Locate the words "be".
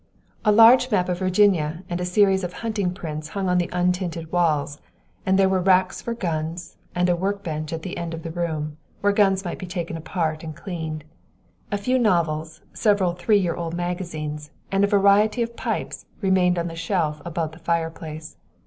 9.59-9.67